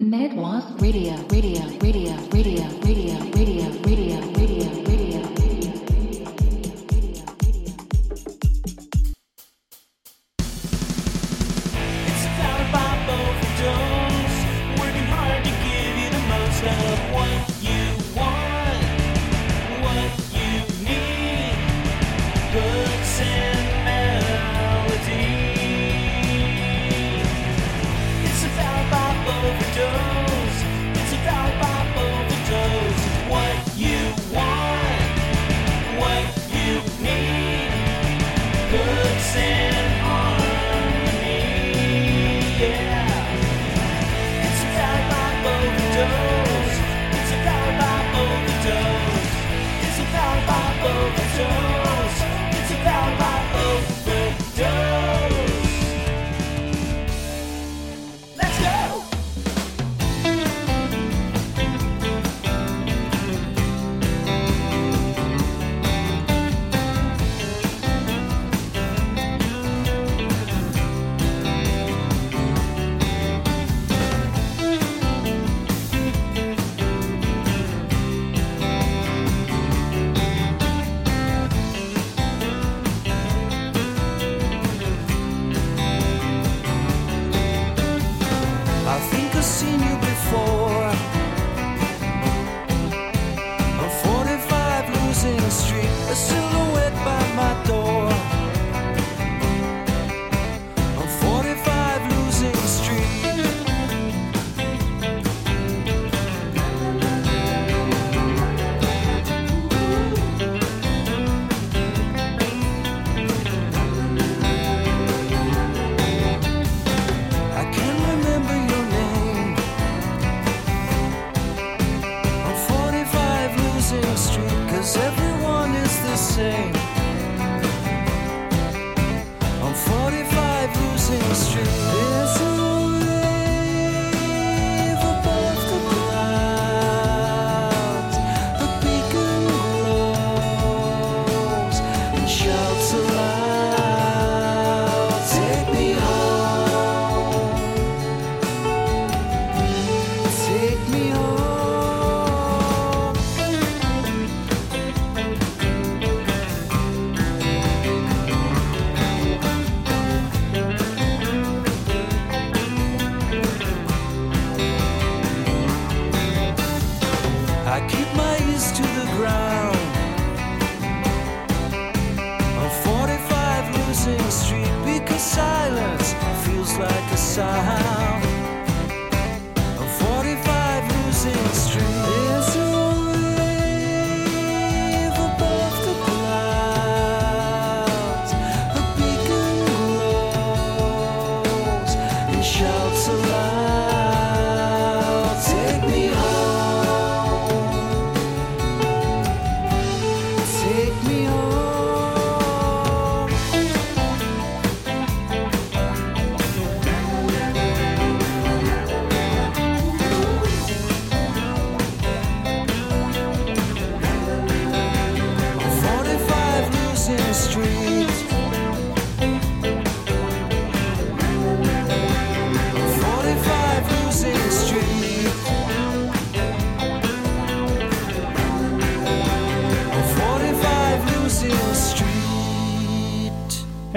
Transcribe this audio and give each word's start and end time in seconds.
Ned 0.00 0.36
was 0.36 0.62
radio, 0.80 1.16
radio, 1.28 1.60
radio, 1.82 2.14
radio, 2.30 2.64
radio, 2.84 3.18
radio, 3.34 3.68
radio. 3.82 4.07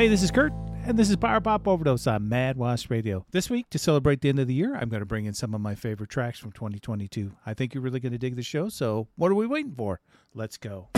Hey, 0.01 0.07
this 0.07 0.23
is 0.23 0.31
Kurt, 0.31 0.51
and 0.83 0.97
this 0.97 1.11
is 1.11 1.15
Power 1.15 1.39
Pop 1.39 1.67
Overdose 1.67 2.07
on 2.07 2.27
Mad 2.27 2.57
Wasp 2.57 2.89
Radio. 2.89 3.23
This 3.29 3.51
week, 3.51 3.69
to 3.69 3.77
celebrate 3.77 4.21
the 4.21 4.29
end 4.29 4.39
of 4.39 4.47
the 4.47 4.53
year, 4.55 4.73
I'm 4.75 4.89
going 4.89 5.01
to 5.01 5.05
bring 5.05 5.25
in 5.25 5.35
some 5.35 5.53
of 5.53 5.61
my 5.61 5.75
favorite 5.75 6.09
tracks 6.09 6.39
from 6.39 6.51
2022. 6.53 7.33
I 7.45 7.53
think 7.53 7.75
you're 7.75 7.83
really 7.83 7.99
going 7.99 8.11
to 8.11 8.17
dig 8.17 8.35
the 8.35 8.41
show, 8.41 8.67
so 8.67 9.09
what 9.15 9.31
are 9.31 9.35
we 9.35 9.45
waiting 9.45 9.75
for? 9.75 10.01
Let's 10.33 10.57
go. 10.57 10.89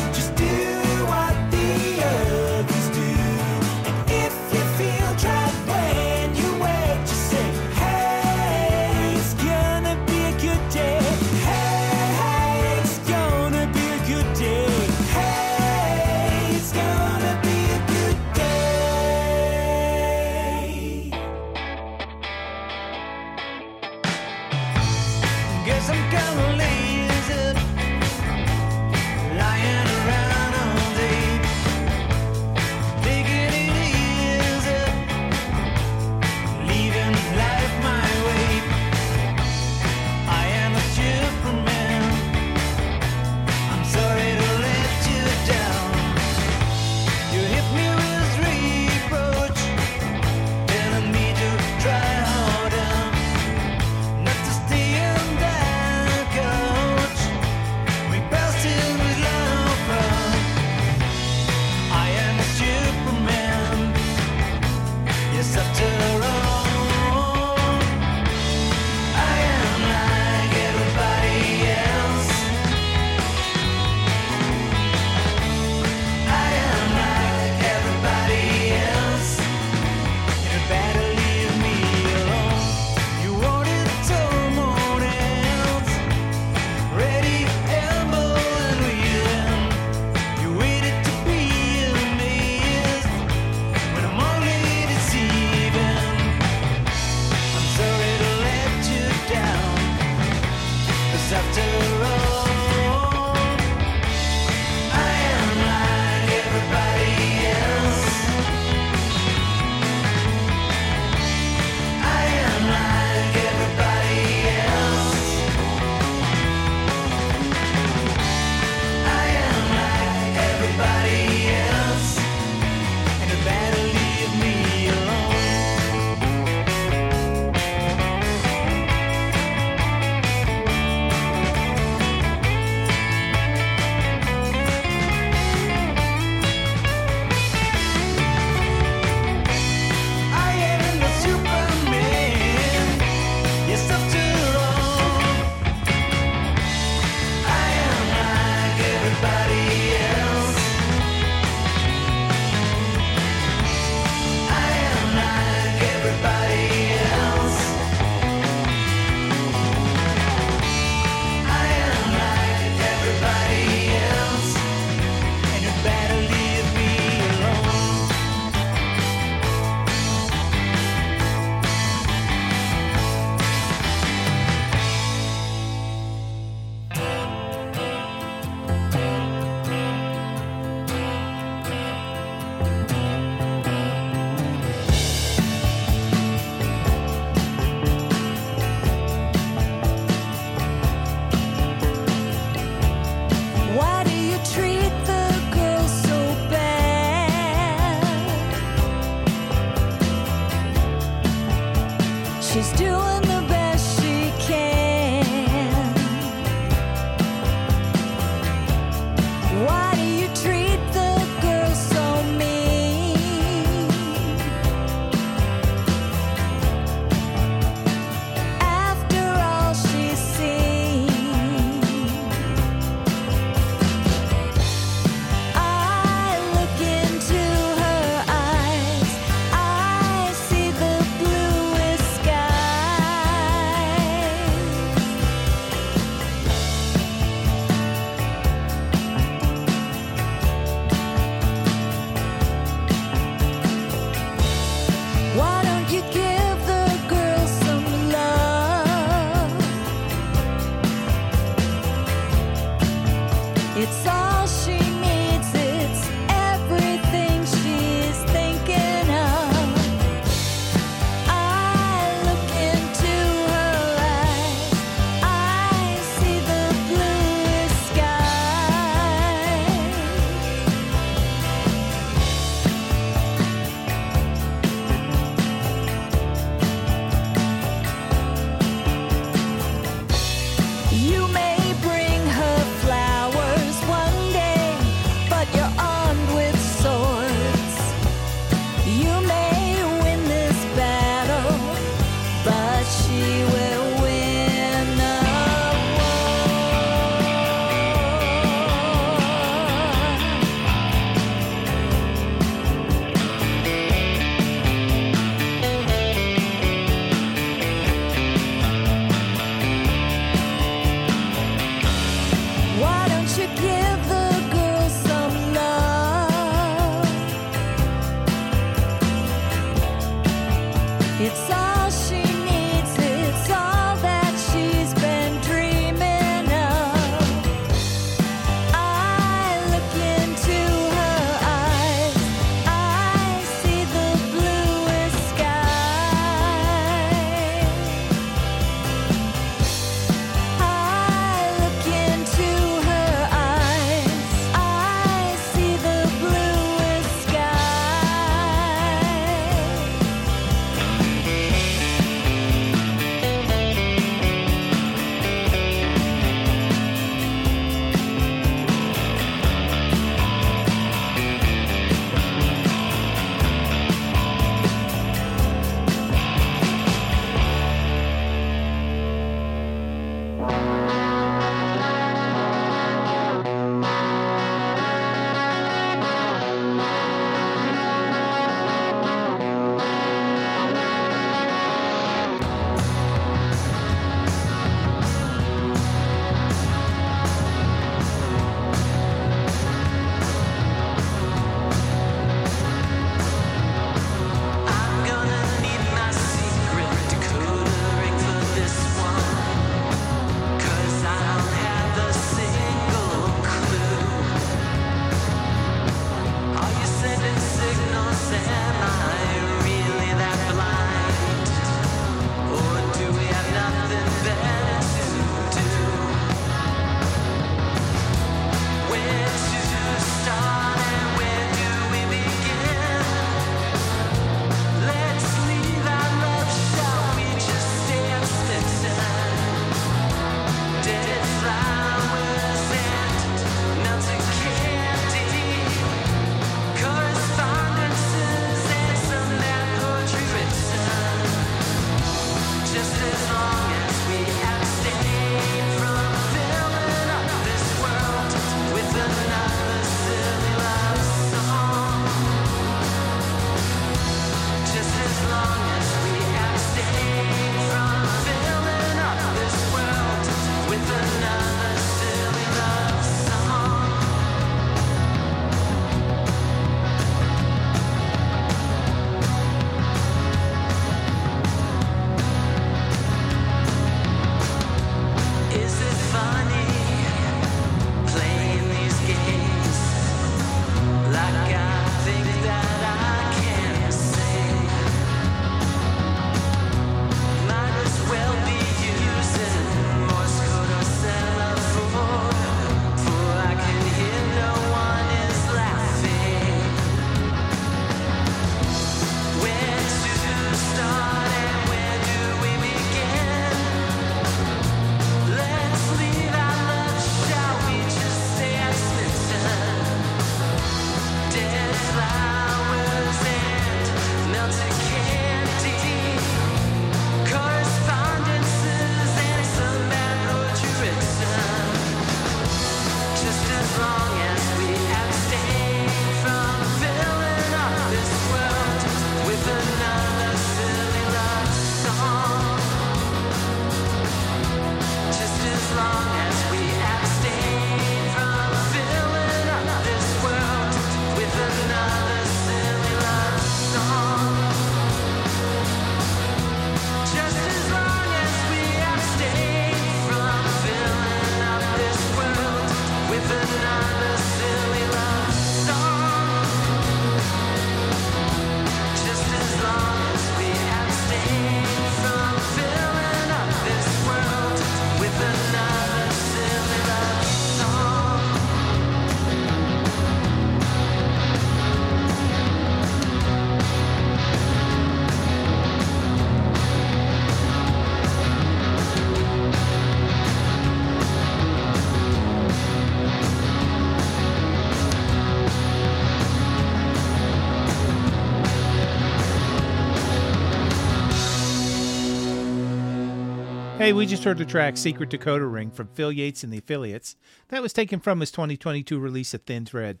Hey, 593.88 593.94
we 593.94 594.04
just 594.04 594.24
heard 594.24 594.36
the 594.36 594.44
track 594.44 594.76
Secret 594.76 595.08
Dakota 595.08 595.46
Ring 595.46 595.70
from 595.70 595.88
Phil 595.94 596.12
Yates 596.12 596.44
and 596.44 596.52
the 596.52 596.58
Affiliates. 596.58 597.16
That 597.48 597.62
was 597.62 597.72
taken 597.72 598.00
from 598.00 598.20
his 598.20 598.30
2022 598.30 598.98
release 598.98 599.32
of 599.32 599.40
Thin 599.44 599.64
Thread. 599.64 600.00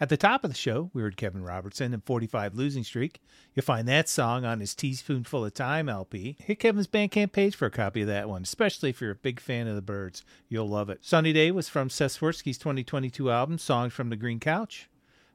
At 0.00 0.08
the 0.08 0.16
top 0.16 0.42
of 0.42 0.50
the 0.50 0.56
show, 0.56 0.90
we 0.92 1.02
heard 1.02 1.16
Kevin 1.16 1.44
Robertson 1.44 1.94
and 1.94 2.02
45 2.02 2.56
Losing 2.56 2.82
Streak. 2.82 3.20
You'll 3.54 3.62
find 3.62 3.86
that 3.86 4.08
song 4.08 4.44
on 4.44 4.58
his 4.58 4.74
Teaspoonful 4.74 5.44
of 5.44 5.54
Time 5.54 5.88
LP. 5.88 6.36
Hit 6.40 6.58
Kevin's 6.58 6.88
Bandcamp 6.88 7.30
page 7.30 7.54
for 7.54 7.66
a 7.66 7.70
copy 7.70 8.00
of 8.00 8.08
that 8.08 8.28
one, 8.28 8.42
especially 8.42 8.90
if 8.90 9.00
you're 9.00 9.12
a 9.12 9.14
big 9.14 9.38
fan 9.38 9.68
of 9.68 9.76
the 9.76 9.82
Byrds. 9.82 10.24
You'll 10.48 10.68
love 10.68 10.90
it. 10.90 11.04
Sunny 11.04 11.32
Day 11.32 11.52
was 11.52 11.68
from 11.68 11.90
Seth 11.90 12.18
Swirsky's 12.18 12.58
2022 12.58 13.30
album, 13.30 13.58
Songs 13.58 13.92
from 13.92 14.10
the 14.10 14.16
Green 14.16 14.40
Couch. 14.40 14.90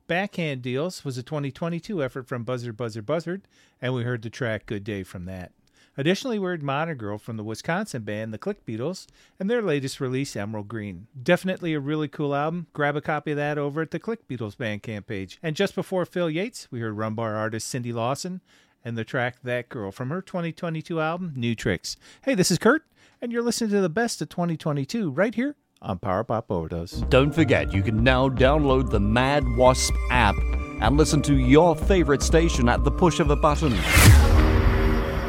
Backhand 0.07 0.61
Deals 0.61 1.05
was 1.05 1.17
a 1.17 1.23
2022 1.23 2.03
effort 2.03 2.27
from 2.27 2.43
Buzzard 2.43 2.75
Buzzard 2.75 3.05
Buzzard, 3.05 3.47
and 3.81 3.93
we 3.93 4.03
heard 4.03 4.23
the 4.23 4.29
track 4.29 4.65
Good 4.65 4.83
Day 4.83 5.03
from 5.03 5.23
that. 5.23 5.53
Additionally, 5.95 6.39
we 6.39 6.45
heard 6.45 6.63
Modern 6.63 6.97
Girl 6.97 7.17
from 7.17 7.37
the 7.37 7.43
Wisconsin 7.43 8.01
band 8.01 8.33
The 8.33 8.39
Click 8.39 8.65
Beatles 8.65 9.05
and 9.39 9.49
their 9.49 9.61
latest 9.61 10.01
release, 10.01 10.35
Emerald 10.35 10.67
Green. 10.67 11.07
Definitely 11.21 11.73
a 11.73 11.79
really 11.79 12.07
cool 12.07 12.33
album. 12.33 12.67
Grab 12.73 12.95
a 12.95 13.01
copy 13.01 13.31
of 13.31 13.37
that 13.37 13.59
over 13.59 13.81
at 13.81 13.91
the 13.91 13.99
Click 13.99 14.27
Beatles 14.27 14.55
Bandcamp 14.55 15.05
page. 15.05 15.37
And 15.43 15.55
just 15.55 15.75
before 15.75 16.05
Phil 16.05 16.31
Yates, 16.31 16.67
we 16.71 16.79
heard 16.79 16.97
Rum 16.97 17.13
Bar 17.13 17.35
artist 17.35 17.67
Cindy 17.67 17.93
Lawson 17.93 18.41
and 18.83 18.97
the 18.97 19.03
track 19.03 19.37
That 19.43 19.69
Girl 19.69 19.91
from 19.91 20.09
her 20.09 20.21
2022 20.21 20.99
album, 20.99 21.33
New 21.35 21.53
Tricks. 21.53 21.95
Hey, 22.23 22.33
this 22.33 22.49
is 22.49 22.57
Kurt, 22.57 22.85
and 23.21 23.31
you're 23.31 23.43
listening 23.43 23.69
to 23.69 23.81
the 23.81 23.87
best 23.89 24.21
of 24.21 24.29
2022 24.29 25.11
right 25.11 25.35
here 25.35 25.55
on 25.79 25.99
Power 25.99 26.23
Pop 26.23 26.49
Overdose. 26.49 27.03
Don't 27.09 27.33
forget, 27.33 27.71
you 27.71 27.83
can 27.83 28.03
now 28.03 28.29
download 28.29 28.89
the 28.89 28.99
Mad 28.99 29.43
Wasp 29.57 29.93
app 30.09 30.35
and 30.81 30.97
listen 30.97 31.21
to 31.21 31.35
your 31.35 31.75
favorite 31.75 32.23
station 32.23 32.67
at 32.67 32.83
the 32.83 32.91
push 32.91 33.19
of 33.19 33.29
a 33.29 33.35
button. 33.35 33.73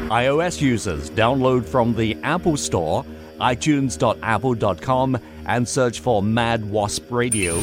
iOS 0.09 0.61
users, 0.61 1.09
download 1.09 1.65
from 1.65 1.95
the 1.95 2.17
Apple 2.23 2.57
Store, 2.57 3.03
itunes.apple.com, 3.39 5.17
and 5.47 5.67
search 5.67 5.99
for 5.99 6.21
Mad 6.23 6.69
Wasp 6.69 7.11
Radio. 7.11 7.59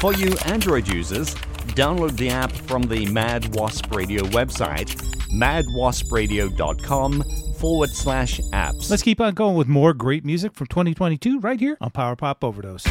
For 0.00 0.12
you 0.14 0.34
Android 0.46 0.88
users, 0.88 1.34
download 1.74 2.16
the 2.16 2.30
app 2.30 2.52
from 2.52 2.82
the 2.82 3.06
Mad 3.06 3.54
Wasp 3.54 3.94
Radio 3.94 4.22
website, 4.24 4.94
madwaspradio.com 5.32 7.22
forward 7.54 7.90
slash 7.90 8.40
apps. 8.52 8.90
Let's 8.90 9.02
keep 9.02 9.20
on 9.20 9.34
going 9.34 9.56
with 9.56 9.68
more 9.68 9.94
great 9.94 10.24
music 10.24 10.54
from 10.54 10.66
2022 10.66 11.40
right 11.40 11.58
here 11.58 11.76
on 11.80 11.90
Power 11.90 12.16
Pop 12.16 12.44
Overdose. 12.44 12.86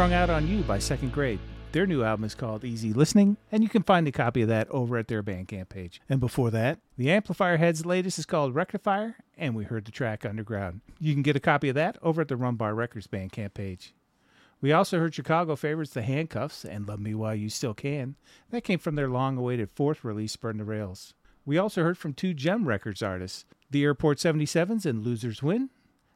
Strung 0.00 0.14
Out 0.14 0.30
on 0.30 0.48
You 0.48 0.62
by 0.62 0.78
Second 0.78 1.12
Grade. 1.12 1.38
Their 1.72 1.86
new 1.86 2.02
album 2.02 2.24
is 2.24 2.34
called 2.34 2.64
Easy 2.64 2.94
Listening, 2.94 3.36
and 3.52 3.62
you 3.62 3.68
can 3.68 3.82
find 3.82 4.08
a 4.08 4.12
copy 4.12 4.40
of 4.40 4.48
that 4.48 4.66
over 4.70 4.96
at 4.96 5.08
their 5.08 5.22
Bandcamp 5.22 5.68
page. 5.68 6.00
And 6.08 6.18
before 6.18 6.50
that, 6.52 6.78
the 6.96 7.10
Amplifier 7.10 7.58
Heads' 7.58 7.84
latest 7.84 8.18
is 8.18 8.24
called 8.24 8.54
Rectifier, 8.54 9.16
and 9.36 9.54
we 9.54 9.64
heard 9.64 9.84
the 9.84 9.90
track 9.90 10.24
Underground. 10.24 10.80
You 10.98 11.12
can 11.12 11.22
get 11.22 11.36
a 11.36 11.38
copy 11.38 11.68
of 11.68 11.74
that 11.74 11.98
over 12.00 12.22
at 12.22 12.28
the 12.28 12.38
Rum 12.38 12.56
Bar 12.56 12.74
Records 12.74 13.08
Bandcamp 13.08 13.52
page. 13.52 13.92
We 14.62 14.72
also 14.72 14.98
heard 14.98 15.14
Chicago 15.14 15.54
favorites 15.54 15.92
The 15.92 16.00
Handcuffs 16.00 16.64
and 16.64 16.88
Love 16.88 17.00
Me 17.00 17.14
While 17.14 17.34
You 17.34 17.50
Still 17.50 17.74
Can. 17.74 18.16
That 18.48 18.64
came 18.64 18.78
from 18.78 18.94
their 18.94 19.10
long 19.10 19.36
awaited 19.36 19.68
fourth 19.74 20.02
release, 20.02 20.34
Burn 20.34 20.56
the 20.56 20.64
Rails. 20.64 21.12
We 21.44 21.58
also 21.58 21.82
heard 21.82 21.98
from 21.98 22.14
two 22.14 22.32
Jem 22.32 22.66
Records 22.66 23.02
artists, 23.02 23.44
The 23.70 23.84
Airport 23.84 24.16
77s 24.16 24.86
and 24.86 25.04
Losers 25.04 25.42
Win, 25.42 25.68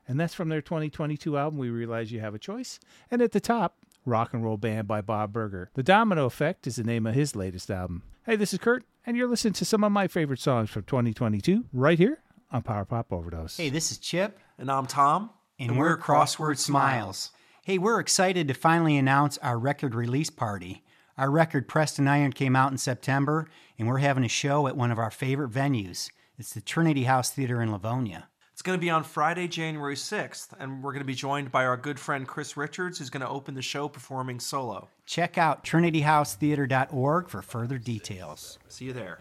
and 0.07 0.19
that's 0.21 0.35
from 0.35 0.49
their 0.49 0.61
2022 0.63 1.37
album, 1.37 1.59
We 1.59 1.71
Realize 1.71 2.13
You 2.13 2.21
Have 2.21 2.35
a 2.35 2.39
Choice. 2.39 2.79
And 3.11 3.23
at 3.23 3.33
the 3.33 3.41
top, 3.41 3.77
Rock 4.07 4.35
and 4.35 4.45
Roll 4.45 4.57
Band 4.57 4.87
by 4.87 5.01
Bob 5.01 5.33
Berger. 5.33 5.71
The 5.75 5.83
Domino 5.83 6.27
Effect 6.27 6.67
is 6.67 6.77
the 6.77 6.85
name 6.85 7.07
of 7.07 7.15
his 7.15 7.35
latest 7.35 7.71
album. 7.71 8.03
Hey, 8.27 8.37
this 8.37 8.53
is 8.53 8.59
Kurt, 8.59 8.85
and 9.07 9.17
you're 9.17 9.29
listening 9.29 9.55
to 9.55 9.65
some 9.65 9.85
of 9.85 9.93
my 9.93 10.09
favorite 10.09 10.41
songs 10.41 10.71
from 10.71 10.83
2022 10.85 11.65
right 11.73 11.99
here 11.99 12.21
on 12.51 12.63
Power 12.63 12.85
Pop 12.85 13.13
Overdose. 13.13 13.57
Hey, 13.57 13.69
this 13.71 13.91
is 13.91 13.99
Chip, 13.99 14.39
And 14.59 14.71
I'm 14.71 14.87
Tom. 14.87 15.31
and, 15.59 15.79
we're 15.79 15.97
Crossword 15.99 16.59
Smiles. 16.59 17.31
Hey, 17.63 17.79
we're 17.79 18.01
excited 18.01 18.47
to 18.49 18.55
finally 18.55 18.97
announce 18.99 19.39
our 19.39 19.59
record 19.59 19.95
release 19.95 20.29
party. 20.31 20.83
Our 21.17 21.31
record 21.31 21.69
Pressing 21.69 22.09
On 22.09 22.33
came 22.33 22.57
out 22.57 22.73
in 22.73 22.79
September, 22.79 23.49
and 23.79 23.89
we're 23.89 23.99
having 23.99 24.25
a 24.25 24.29
show 24.29 24.67
at 24.67 24.77
one 24.77 24.91
of 24.91 24.99
our 24.99 25.11
favorite 25.11 25.51
venues. 25.51 26.11
It's 26.39 26.53
the 26.53 26.61
Trinity 26.61 27.05
House 27.05 27.31
Theater 27.31 27.63
in 27.63 27.71
Livonia. 27.73 28.29
It's 28.55 28.63
going 28.63 28.79
to 28.79 28.81
be 28.81 28.89
on 28.89 29.03
Friday, 29.03 29.49
January 29.49 29.97
6th, 29.97 30.51
and 30.61 30.81
we're 30.81 30.93
going 30.93 31.01
to 31.01 31.05
be 31.05 31.17
joined 31.17 31.51
by 31.51 31.67
our 31.67 31.77
good 31.77 31.99
friend 31.99 32.25
Chris 32.25 32.57
Richards, 32.57 33.01
who's 33.01 33.11
going 33.11 33.21
to 33.23 33.29
open 33.29 33.57
the 33.57 33.63
show 33.63 33.89
performing 33.89 34.39
solo. 34.39 34.87
Check 35.07 35.37
out 35.37 35.65
trinityhousetheater.org 35.65 37.29
for 37.29 37.43
further 37.43 37.79
details. 37.79 38.61
See 38.69 38.85
you 38.85 38.93
there. 38.93 39.19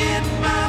Get 0.00 0.24
my 0.40 0.59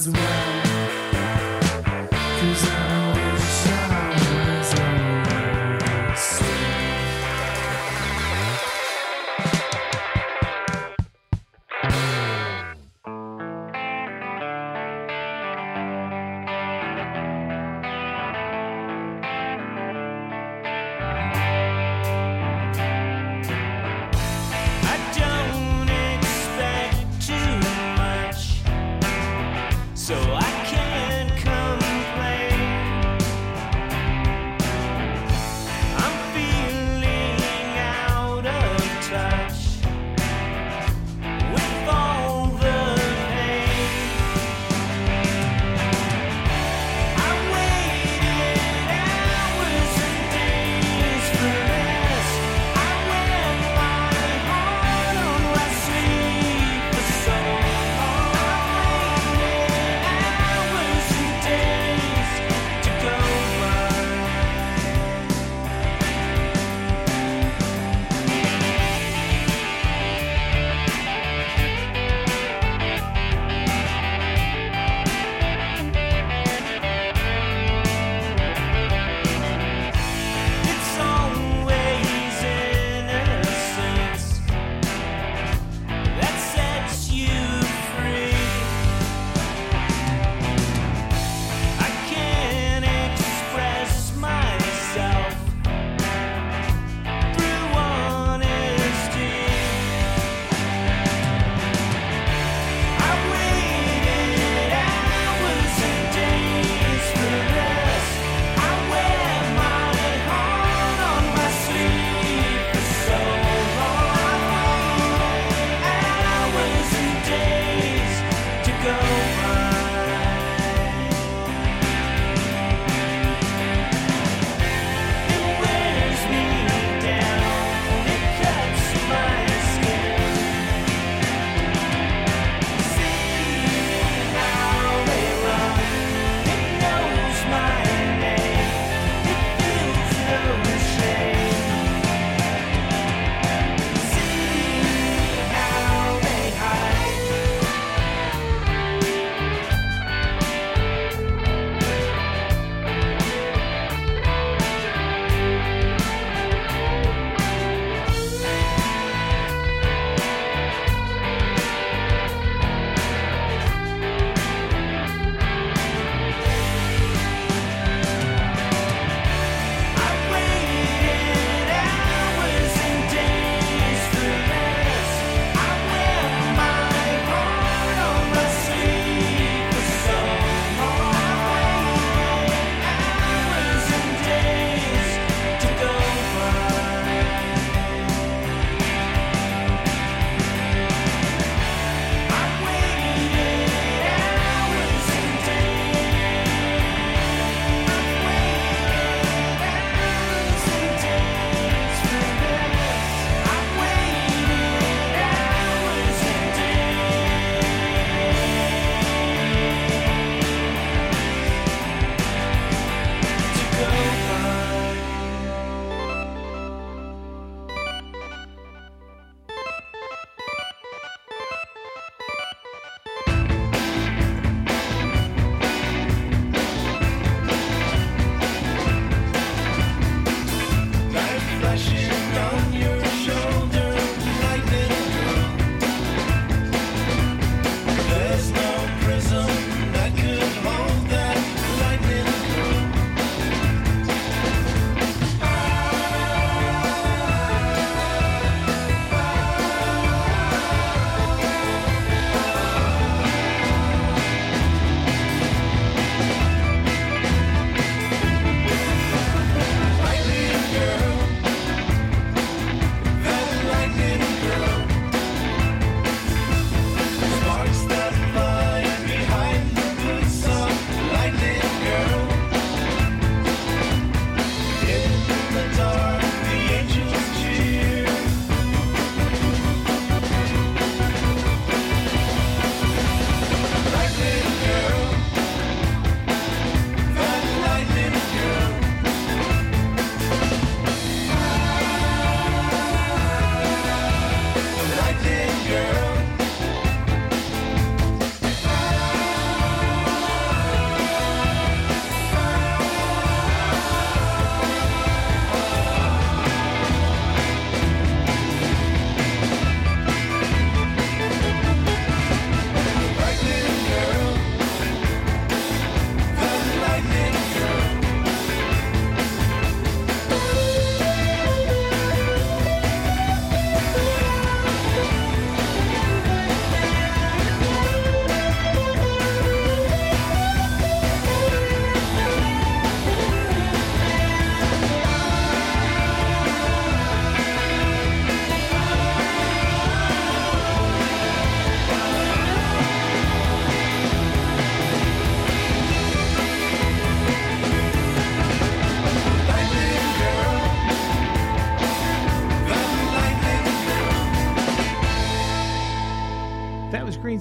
as 0.00 0.08
well. 0.08 0.39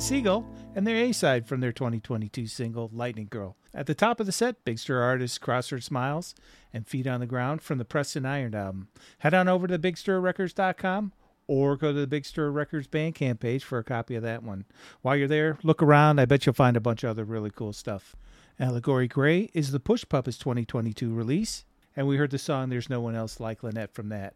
Seagull 0.09 0.43
and 0.73 0.87
their 0.87 0.95
A 0.95 1.11
side 1.11 1.45
from 1.45 1.59
their 1.59 1.71
2022 1.71 2.47
single 2.47 2.89
Lightning 2.91 3.27
Girl. 3.29 3.55
At 3.75 3.85
the 3.85 3.93
top 3.93 4.19
of 4.19 4.25
the 4.25 4.31
set, 4.31 4.65
Big 4.65 4.79
Stir 4.79 4.99
artists 4.99 5.37
Crossword 5.37 5.83
Smiles 5.83 6.33
and 6.73 6.87
Feet 6.87 7.05
on 7.05 7.19
the 7.19 7.27
Ground 7.27 7.61
from 7.61 7.77
the 7.77 7.85
Pressing 7.85 8.25
On 8.25 8.55
album. 8.55 8.87
Head 9.19 9.35
on 9.35 9.47
over 9.47 9.67
to 9.67 9.77
BigStirRecords.com 9.77 11.13
or 11.45 11.77
go 11.77 11.93
to 11.93 11.99
the 11.99 12.07
Big 12.07 12.25
Stir 12.25 12.49
Records 12.49 12.87
Bandcamp 12.87 13.39
page 13.39 13.63
for 13.63 13.77
a 13.77 13.83
copy 13.83 14.15
of 14.15 14.23
that 14.23 14.41
one. 14.41 14.65
While 15.03 15.15
you're 15.15 15.27
there, 15.27 15.59
look 15.61 15.83
around. 15.83 16.17
I 16.17 16.25
bet 16.25 16.43
you'll 16.47 16.53
find 16.53 16.75
a 16.75 16.81
bunch 16.81 17.03
of 17.03 17.11
other 17.11 17.23
really 17.23 17.51
cool 17.51 17.71
stuff. 17.71 18.15
Allegory 18.59 19.07
Gray 19.07 19.51
is 19.53 19.69
the 19.71 19.79
Push 19.79 20.05
Puppets 20.09 20.39
2022 20.39 21.13
release, 21.13 21.65
and 21.95 22.07
we 22.07 22.17
heard 22.17 22.31
the 22.31 22.39
song 22.39 22.69
There's 22.69 22.89
No 22.89 22.99
One 22.99 23.13
Else 23.13 23.39
Like 23.39 23.61
Lynette 23.61 23.93
from 23.93 24.09
that. 24.09 24.33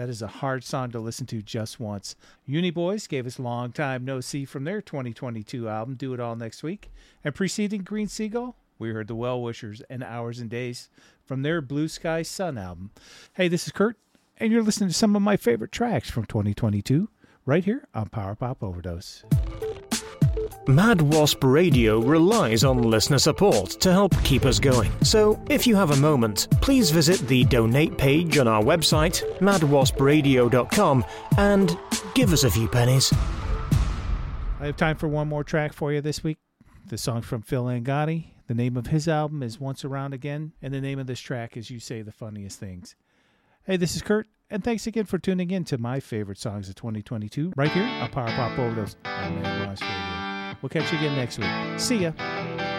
That 0.00 0.08
is 0.08 0.22
a 0.22 0.28
hard 0.28 0.64
song 0.64 0.92
to 0.92 0.98
listen 0.98 1.26
to 1.26 1.42
just 1.42 1.78
once. 1.78 2.16
Uni 2.46 2.70
Boys 2.70 3.06
gave 3.06 3.26
us 3.26 3.38
Long 3.38 3.70
Time 3.70 4.02
No 4.02 4.22
See 4.22 4.46
from 4.46 4.64
their 4.64 4.80
2022 4.80 5.68
album, 5.68 5.94
Do 5.94 6.14
It 6.14 6.20
All 6.20 6.36
Next 6.36 6.62
Week. 6.62 6.90
And 7.22 7.34
preceding 7.34 7.82
Green 7.82 8.08
Seagull, 8.08 8.56
we 8.78 8.92
heard 8.92 9.08
the 9.08 9.14
Well 9.14 9.42
Wishers 9.42 9.82
and 9.90 10.02
Hours 10.02 10.38
and 10.38 10.48
Days 10.48 10.88
from 11.22 11.42
their 11.42 11.60
Blue 11.60 11.86
Sky 11.86 12.22
Sun 12.22 12.56
album. 12.56 12.92
Hey, 13.34 13.48
this 13.48 13.66
is 13.66 13.72
Kurt, 13.74 13.98
and 14.38 14.50
you're 14.50 14.62
listening 14.62 14.88
to 14.88 14.94
some 14.94 15.14
of 15.14 15.20
my 15.20 15.36
favorite 15.36 15.70
tracks 15.70 16.08
from 16.08 16.24
2022 16.24 17.10
right 17.44 17.66
here 17.66 17.86
on 17.92 18.08
Power 18.08 18.34
Pop 18.34 18.62
Overdose. 18.62 19.24
Mad 20.70 21.02
Wasp 21.02 21.42
Radio 21.42 21.98
relies 21.98 22.62
on 22.62 22.80
listener 22.80 23.18
support 23.18 23.70
to 23.80 23.90
help 23.90 24.14
keep 24.22 24.44
us 24.44 24.60
going. 24.60 24.92
So, 25.02 25.42
if 25.50 25.66
you 25.66 25.74
have 25.74 25.90
a 25.90 25.96
moment, 25.96 26.46
please 26.60 26.92
visit 26.92 27.26
the 27.26 27.44
donate 27.44 27.98
page 27.98 28.38
on 28.38 28.46
our 28.46 28.62
website, 28.62 29.24
madwaspradio.com, 29.38 31.04
and 31.38 31.76
give 32.14 32.32
us 32.32 32.44
a 32.44 32.50
few 32.50 32.68
pennies. 32.68 33.12
I 34.60 34.66
have 34.66 34.76
time 34.76 34.96
for 34.96 35.08
one 35.08 35.26
more 35.26 35.42
track 35.42 35.72
for 35.72 35.92
you 35.92 36.00
this 36.00 36.22
week. 36.22 36.38
The 36.86 36.98
song's 36.98 37.26
from 37.26 37.42
Phil 37.42 37.64
Angotti. 37.64 38.26
The 38.46 38.54
name 38.54 38.76
of 38.76 38.86
his 38.86 39.08
album 39.08 39.42
is 39.42 39.58
Once 39.58 39.84
Around 39.84 40.14
Again, 40.14 40.52
and 40.62 40.72
the 40.72 40.80
name 40.80 41.00
of 41.00 41.08
this 41.08 41.20
track 41.20 41.56
is 41.56 41.70
You 41.70 41.80
Say 41.80 42.02
the 42.02 42.12
Funniest 42.12 42.60
Things. 42.60 42.94
Hey, 43.64 43.76
this 43.76 43.96
is 43.96 44.02
Kurt, 44.02 44.28
and 44.48 44.62
thanks 44.62 44.86
again 44.86 45.04
for 45.06 45.18
tuning 45.18 45.50
in 45.50 45.64
to 45.64 45.78
my 45.78 45.98
favorite 45.98 46.38
songs 46.38 46.68
of 46.68 46.76
2022 46.76 47.54
right 47.56 47.72
here 47.72 47.82
on 47.82 48.08
Power 48.10 48.28
Pop 48.28 48.56
Overdose 48.56 48.94
on 49.04 49.42
Mad 49.42 49.66
Wasp 49.66 49.82
Radio. 49.82 50.19
We'll 50.62 50.68
catch 50.70 50.92
you 50.92 50.98
again 50.98 51.16
next 51.16 51.38
week. 51.38 51.50
See 51.78 51.98
ya. 51.98 52.69